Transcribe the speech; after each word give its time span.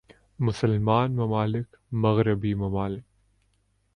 مسلمان 0.39 1.11
ممالک 1.11 1.67
مغربی 1.91 2.53
ممالک 2.53 3.03